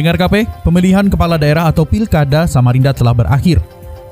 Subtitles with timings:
[0.00, 3.60] Pendengar KP, pemilihan kepala daerah atau pilkada Samarinda telah berakhir.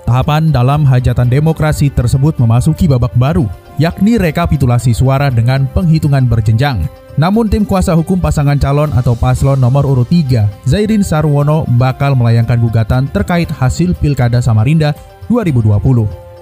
[0.05, 3.49] Tahapan dalam hajatan demokrasi tersebut memasuki babak baru,
[3.81, 6.85] yakni rekapitulasi suara dengan penghitungan berjenjang.
[7.17, 12.61] Namun tim kuasa hukum pasangan calon atau paslon nomor urut 3, Zairin Sarwono bakal melayangkan
[12.61, 14.93] gugatan terkait hasil pilkada Samarinda
[15.33, 15.73] 2020.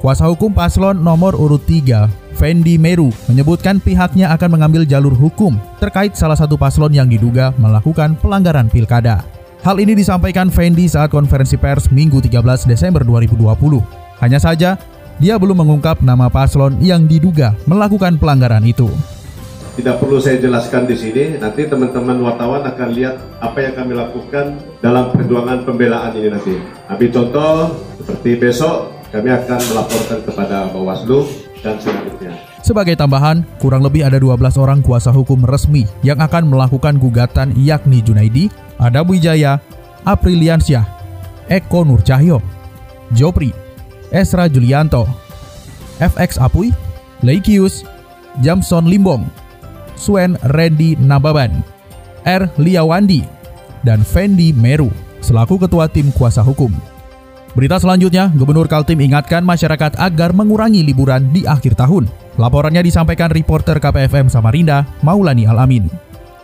[0.02, 6.18] Kuasa hukum paslon nomor urut 3, Fendi Meru, menyebutkan pihaknya akan mengambil jalur hukum terkait
[6.18, 9.35] salah satu paslon yang diduga melakukan pelanggaran pilkada.
[9.66, 13.82] Hal ini disampaikan Fendi saat konferensi pers Minggu 13 Desember 2020.
[14.23, 14.78] Hanya saja,
[15.18, 18.86] dia belum mengungkap nama paslon yang diduga melakukan pelanggaran itu.
[19.74, 24.54] Tidak perlu saya jelaskan di sini, nanti teman-teman wartawan akan lihat apa yang kami lakukan
[24.78, 26.54] dalam perjuangan pembelaan ini nanti.
[26.86, 31.26] Ambil contoh, seperti besok kami akan melaporkan kepada Bawaslu
[31.66, 32.38] dan selanjutnya.
[32.62, 37.98] Sebagai tambahan, kurang lebih ada 12 orang kuasa hukum resmi yang akan melakukan gugatan yakni
[37.98, 38.46] Junaidi,
[38.77, 39.60] Ada Wijaya,
[40.05, 40.85] Apriliansyah,
[41.49, 42.43] Eko Nur Cahyo,
[43.16, 43.51] Jopri,
[44.13, 45.09] Esra Julianto,
[45.99, 46.71] FX Apuy,
[47.24, 47.82] Leikius,
[48.45, 49.24] Jamson Limbong,
[49.97, 51.65] Swen Randy Nababan,
[52.27, 52.52] R.
[52.60, 53.24] Liawandi,
[53.87, 54.93] dan Fendi Meru
[55.24, 56.71] selaku ketua tim kuasa hukum.
[57.57, 62.04] Berita selanjutnya, Gubernur Kaltim ingatkan masyarakat agar mengurangi liburan di akhir tahun.
[62.37, 65.88] Laporannya disampaikan reporter KPFM Samarinda, Maulani Alamin.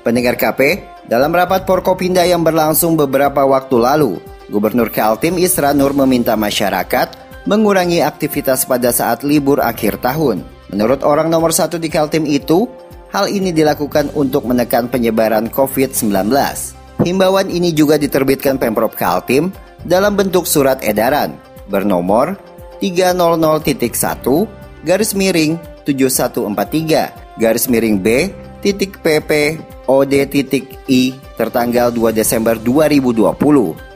[0.01, 6.39] Pendengar KP, dalam rapat Porkopinda yang berlangsung beberapa waktu lalu, Gubernur Kaltim Isra Nur meminta
[6.39, 10.47] masyarakat mengurangi aktivitas pada saat libur akhir tahun.
[10.71, 12.71] Menurut orang nomor satu di Kaltim itu,
[13.11, 16.31] hal ini dilakukan untuk menekan penyebaran COVID-19.
[17.03, 19.51] Himbauan ini juga diterbitkan Pemprov Kaltim
[19.83, 21.35] dalam bentuk surat edaran
[21.67, 22.39] bernomor
[22.79, 28.31] 300.1 garis miring 7143 garis miring B
[28.63, 33.35] titik PP OD titik I tertanggal 2 Desember 2020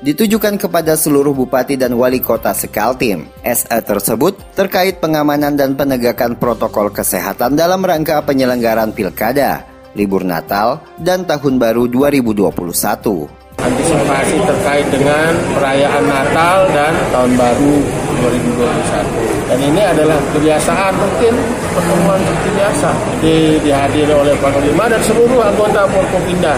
[0.02, 3.30] ditujukan kepada seluruh bupati dan wali kota Sekaltim.
[3.46, 9.62] SE tersebut terkait pengamanan dan penegakan protokol kesehatan dalam rangka penyelenggaraan pilkada,
[9.94, 17.74] libur Natal, dan Tahun Baru 2021 antisipasi terkait dengan perayaan Natal dan Tahun Baru
[18.22, 19.35] 2021.
[19.46, 21.32] Dan ini adalah kebiasaan mungkin
[21.70, 22.90] pertemuan seperti biasa.
[23.22, 26.54] Jadi dihadiri oleh Panglima dan seluruh anggota Forkopimda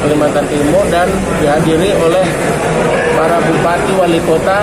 [0.00, 1.08] Kalimantan Timur dan
[1.42, 2.26] dihadiri oleh
[3.18, 4.58] para bupati wali kota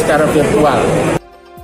[0.00, 0.80] secara virtual.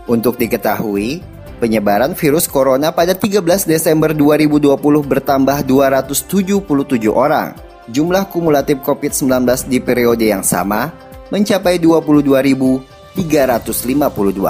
[0.08, 1.24] Untuk diketahui,
[1.62, 6.64] penyebaran virus corona pada 13 Desember 2020 bertambah 277
[7.08, 7.56] orang
[7.88, 10.92] jumlah kumulatif COVID-19 di periode yang sama
[11.32, 13.24] mencapai 22.352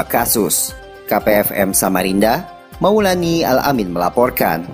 [0.07, 0.78] kasus.
[1.09, 2.45] KPFM Samarinda,
[2.79, 4.69] Maulani Al-Amin melaporkan.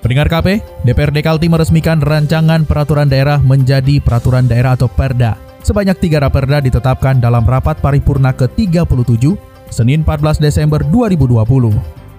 [0.00, 5.36] Pendengar KP, DPRD Kalti meresmikan rancangan peraturan daerah menjadi peraturan daerah atau perda.
[5.64, 9.24] Sebanyak tiga raperda ditetapkan dalam rapat paripurna ke-37
[9.72, 11.40] Senin 14 Desember 2020.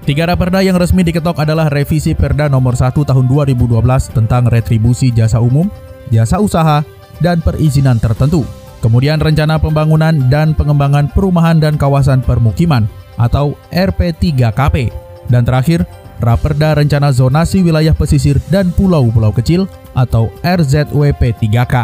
[0.06, 3.74] Tiga raperda yang resmi diketok adalah revisi Perda nomor 1 tahun 2012
[4.14, 5.70] tentang retribusi jasa umum,
[6.10, 6.82] jasa usaha,
[7.22, 8.46] dan perizinan tertentu.
[8.82, 12.86] Kemudian rencana pembangunan dan pengembangan perumahan dan kawasan permukiman
[13.20, 14.92] atau RP3KP.
[15.32, 15.84] Dan terakhir,
[16.22, 19.68] Raperda Rencana Zonasi Wilayah Pesisir dan Pulau-Pulau Kecil
[19.98, 21.76] atau RZWP3K.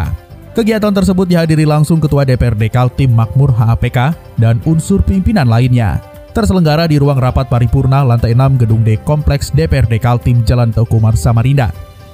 [0.52, 6.98] Kegiatan tersebut dihadiri langsung Ketua DPRD Kaltim Makmur HAPK dan unsur pimpinan lainnya terselenggara di
[6.98, 11.70] ruang rapat paripurna lantai 6 Gedung D Kompleks DPRD Kaltim Jalan Teukumar Samarinda.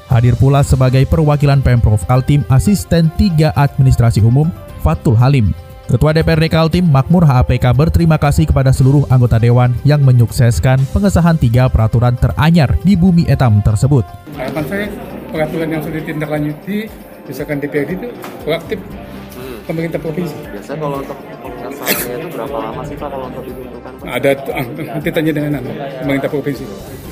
[0.09, 4.49] Hadir pula sebagai perwakilan Pemprov Kaltim Asisten 3 Administrasi Umum
[4.81, 5.53] Fatul Halim.
[5.87, 11.71] Ketua DPRD Kaltim Makmur HAPK berterima kasih kepada seluruh anggota dewan yang menyukseskan pengesahan tiga
[11.71, 14.03] peraturan teranyar di bumi etam tersebut.
[14.35, 14.85] Harapan saya
[15.31, 16.91] peraturan yang sudah ditindaklanjuti
[17.31, 18.07] misalkan DPRD itu
[18.43, 19.63] proaktif hmm.
[19.63, 20.35] pemerintah provinsi.
[20.51, 23.91] Biasa kalau untuk pengesahannya itu berapa lama sih Pak kalau untuk ditentukan?
[24.11, 24.29] Ada
[24.59, 25.71] ah, nanti tanya dengan anu,
[26.03, 26.65] pemerintah provinsi.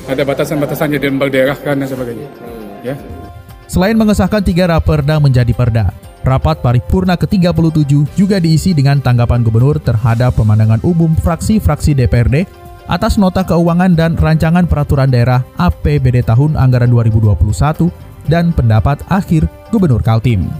[0.04, 2.28] Ada batasan-batasannya dan daerah kan dan sebagainya.
[2.44, 2.84] Hmm.
[2.84, 2.94] Ya.
[3.72, 5.96] Selain mengesahkan tiga raperda menjadi perda,
[6.26, 13.46] rapat paripurna ke-37 juga diisi dengan tanggapan gubernur terhadap pemandangan umum fraksi-fraksi DPRD atas nota
[13.46, 17.90] keuangan dan rancangan peraturan daerah APBD tahun anggaran 2021
[18.26, 20.50] dan pendapat akhir Gubernur Kaltim.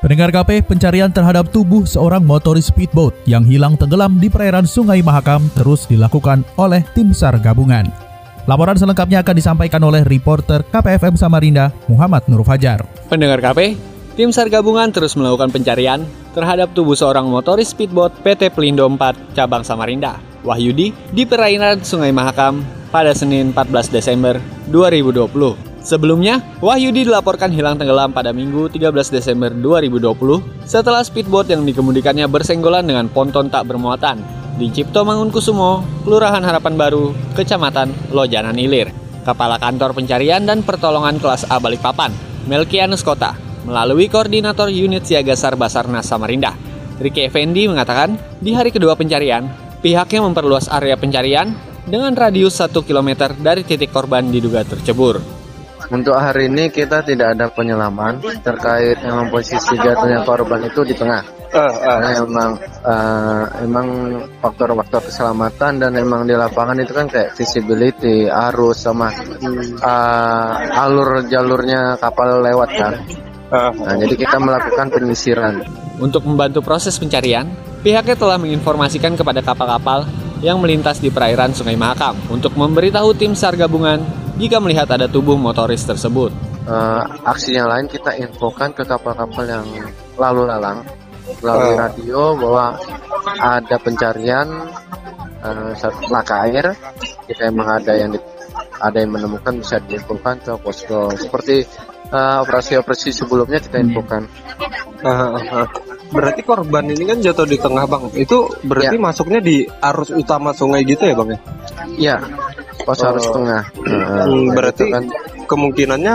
[0.00, 5.52] Pendengar KP, pencarian terhadap tubuh seorang motoris speedboat yang hilang tenggelam di perairan Sungai Mahakam
[5.52, 7.84] terus dilakukan oleh tim SAR gabungan.
[8.48, 12.80] Laporan selengkapnya akan disampaikan oleh reporter KPFM Samarinda, Muhammad Nur Fajar.
[13.12, 13.76] Pendengar KP,
[14.18, 16.02] tim SAR gabungan terus melakukan pencarian
[16.34, 22.62] terhadap tubuh seorang motoris speedboat PT Pelindo 4 cabang Samarinda, Wahyudi, di perairan Sungai Mahakam
[22.90, 24.38] pada Senin 14 Desember
[24.70, 25.30] 2020.
[25.80, 32.84] Sebelumnya, Wahyudi dilaporkan hilang tenggelam pada Minggu 13 Desember 2020 setelah speedboat yang dikemudikannya bersenggolan
[32.84, 34.20] dengan ponton tak bermuatan
[34.60, 38.92] di Cipto Mangunkusumo, Kelurahan Harapan Baru, Kecamatan Lojanan Ilir.
[39.24, 42.12] Kepala Kantor Pencarian dan Pertolongan Kelas A Balikpapan,
[42.48, 43.36] Melkianus Kota,
[43.70, 46.58] melalui Koordinator Unit Siaga Sar Basarnas Samarinda,
[46.98, 49.46] Riki Effendi mengatakan, di hari kedua pencarian,
[49.78, 51.54] pihaknya memperluas area pencarian
[51.86, 55.22] dengan radius 1 km dari titik korban diduga tercebur.
[55.90, 61.22] Untuk hari ini kita tidak ada penyelaman terkait memang posisi jatuhnya korban itu di tengah.
[61.50, 62.50] Karena emang
[62.86, 63.86] uh, emang
[64.38, 69.10] faktor-faktor keselamatan dan emang di lapangan itu kan kayak visibility, arus sama
[69.82, 72.94] uh, alur jalurnya kapal lewat kan.
[73.50, 75.66] Nah, jadi kita melakukan penyisiran.
[75.98, 77.50] Untuk membantu proses pencarian,
[77.82, 80.06] pihaknya telah menginformasikan kepada kapal-kapal
[80.40, 84.00] yang melintas di perairan Sungai Mahakam untuk memberitahu tim SAR gabungan
[84.40, 86.32] jika melihat ada tubuh motoris tersebut.
[86.64, 89.66] Uh, aksi yang lain kita infokan ke kapal-kapal yang
[90.16, 90.86] lalu lalang
[91.42, 92.78] melalui radio bahwa
[93.36, 94.48] ada pencarian
[95.44, 95.72] uh,
[96.08, 96.72] laka air
[97.28, 98.20] jika emang ada yang di,
[98.80, 101.64] ada yang menemukan bisa diinfokan ke posko seperti
[102.10, 104.26] operasi-operasi uh, sebelumnya kita infokan.
[105.00, 105.66] Uh, uh,
[106.10, 109.02] berarti korban ini kan jatuh di tengah bang, itu berarti ya.
[109.02, 111.38] masuknya di arus utama sungai gitu ya bang ya?
[111.96, 112.16] Iya,
[112.82, 113.34] pos arus oh.
[113.38, 113.62] tengah.
[113.78, 115.04] Hmm, berarti gitu kan.
[115.46, 116.14] kemungkinannya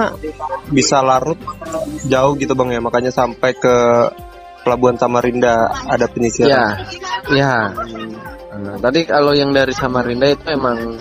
[0.69, 1.39] bisa larut
[2.05, 3.75] jauh gitu bang ya, makanya sampai ke
[4.65, 6.49] Pelabuhan Samarinda ada penyisiran.
[6.49, 6.65] Iya,
[7.29, 7.53] iya.
[8.55, 10.97] Nah, tadi kalau yang dari Samarinda itu emang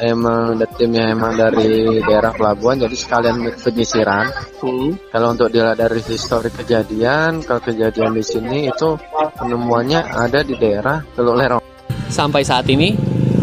[0.00, 4.26] emang timnya emang dari daerah pelabuhan jadi sekalian penyisiran.
[4.62, 4.98] Hmm.
[5.12, 8.98] Kalau untuk dilihat dari histori kejadian, kalau kejadian di sini itu
[9.38, 11.62] penemuannya ada di daerah Teluk Lerong.
[12.10, 12.94] Sampai saat ini,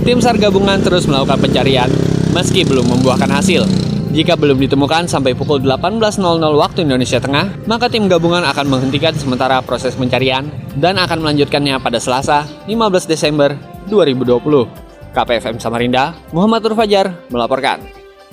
[0.01, 1.91] Tim SAR gabungan terus melakukan pencarian
[2.33, 3.67] meski belum membuahkan hasil.
[4.11, 6.19] Jika belum ditemukan sampai pukul 18.00
[6.57, 11.95] waktu Indonesia Tengah, maka tim gabungan akan menghentikan sementara proses pencarian dan akan melanjutkannya pada
[11.95, 13.55] Selasa, 15 Desember
[13.87, 14.80] 2020.
[15.11, 17.83] KPFM Samarinda, Muhammad Nur Fajar melaporkan.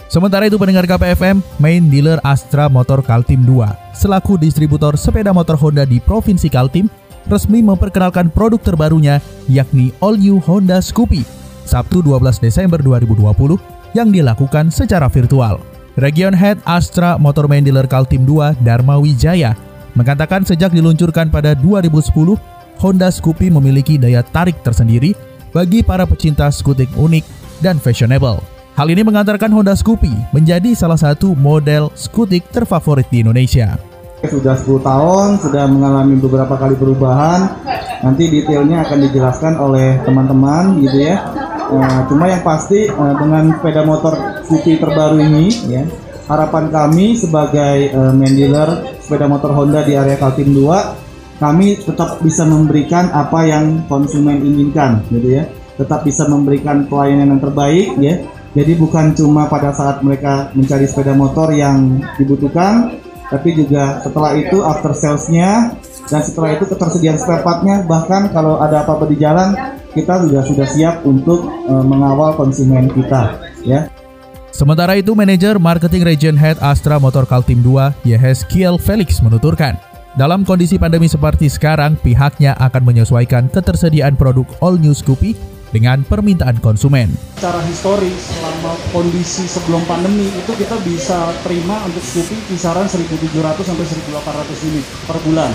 [0.08, 5.84] Sementara itu pendengar KPFM, main dealer Astra Motor Kaltim 2, selaku distributor sepeda motor Honda
[5.84, 6.88] di Provinsi Kaltim,
[7.28, 9.20] resmi memperkenalkan produk terbarunya
[9.52, 11.38] yakni All New Honda Scoopy
[11.68, 13.60] Sabtu 12 Desember 2020
[13.92, 15.60] yang dilakukan secara virtual.
[16.00, 19.52] Region Head Astra Motor Main Dealer Kaltim 2 Dharma Wijaya
[19.92, 22.40] mengatakan sejak diluncurkan pada 2010,
[22.80, 25.12] Honda Scoopy memiliki daya tarik tersendiri
[25.58, 27.26] bagi para pecinta skutik unik
[27.58, 28.38] dan fashionable.
[28.78, 33.74] Hal ini mengantarkan Honda Scoopy menjadi salah satu model skutik terfavorit di Indonesia.
[34.22, 37.58] Sudah 10 tahun, sudah mengalami beberapa kali perubahan.
[38.06, 41.26] Nanti detailnya akan dijelaskan oleh teman-teman gitu ya.
[41.74, 44.14] Uh, cuma yang pasti uh, dengan sepeda motor
[44.46, 45.84] City terbaru ini ya
[46.24, 50.64] harapan kami sebagai uh, main dealer sepeda motor Honda di area Kaltim 2
[51.36, 55.44] kami tetap bisa memberikan apa yang konsumen inginkan gitu ya
[55.78, 58.20] tetap bisa memberikan pelayanan yang terbaik ya.
[58.52, 64.64] Jadi bukan cuma pada saat mereka mencari sepeda motor yang dibutuhkan tapi juga setelah itu
[64.64, 65.76] after salesnya
[66.08, 67.84] dan setelah itu ketersediaan spare partnya.
[67.84, 69.54] Bahkan kalau ada apa-apa di jalan
[69.92, 73.86] kita sudah sudah siap untuk uh, mengawal konsumen kita ya.
[74.48, 79.78] Sementara itu, manajer marketing region head Astra Motor Kaltim 2, Yehes Kiel Felix menuturkan,
[80.18, 86.58] dalam kondisi pandemi seperti sekarang, pihaknya akan menyesuaikan ketersediaan produk All New Scoopy dengan permintaan
[86.64, 87.12] konsumen.
[87.36, 93.28] Secara historis, selama kondisi sebelum pandemi itu kita bisa terima untuk Scoopy kisaran 1.700
[93.62, 95.50] sampai 1.800 unit per bulan.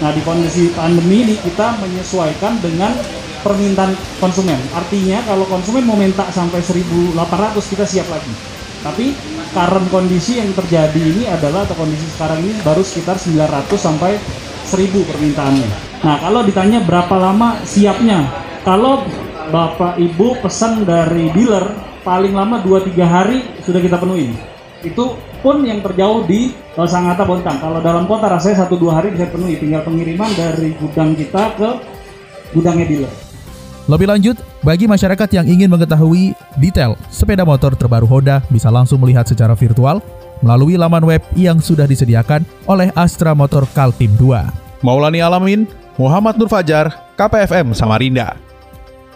[0.00, 2.96] Nah di kondisi pandemi ini kita menyesuaikan dengan
[3.40, 4.60] permintaan konsumen.
[4.72, 7.16] Artinya kalau konsumen mau minta sampai 1.800
[7.72, 8.32] kita siap lagi.
[8.80, 9.12] Tapi
[9.52, 14.16] current kondisi yang terjadi ini adalah atau kondisi sekarang ini baru sekitar 900 sampai
[14.64, 15.68] 1000 permintaannya.
[16.00, 18.24] Nah kalau ditanya berapa lama siapnya,
[18.64, 19.04] kalau
[19.50, 21.66] bapak ibu pesan dari dealer
[22.06, 24.32] paling lama 2-3 hari sudah kita penuhi
[24.80, 25.04] itu
[25.40, 27.60] pun yang terjauh di uh, Sangatta Bontang.
[27.60, 31.68] Kalau dalam kota rasanya satu dua hari bisa penuhi, tinggal pengiriman dari gudang kita ke
[32.52, 33.12] gudangnya dealer.
[33.88, 39.26] Lebih lanjut, bagi masyarakat yang ingin mengetahui detail sepeda motor terbaru Honda bisa langsung melihat
[39.26, 39.98] secara virtual
[40.44, 44.84] melalui laman web yang sudah disediakan oleh Astra Motor Kaltim 2.
[44.84, 45.68] Maulani Alamin,
[46.00, 48.49] Muhammad Nur Fajar, KPFM Samarinda.